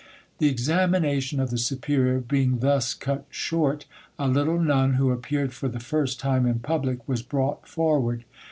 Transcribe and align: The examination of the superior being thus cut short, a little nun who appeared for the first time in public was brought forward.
The 0.39 0.49
examination 0.49 1.39
of 1.39 1.51
the 1.51 1.59
superior 1.59 2.19
being 2.21 2.57
thus 2.57 2.95
cut 2.95 3.27
short, 3.29 3.85
a 4.17 4.27
little 4.27 4.59
nun 4.59 4.95
who 4.95 5.11
appeared 5.11 5.53
for 5.53 5.69
the 5.69 5.79
first 5.79 6.19
time 6.19 6.47
in 6.47 6.57
public 6.57 7.07
was 7.07 7.21
brought 7.21 7.67
forward. 7.67 8.25